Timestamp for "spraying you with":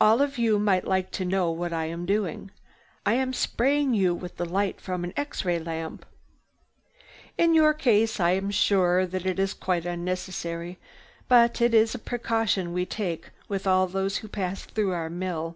3.32-4.36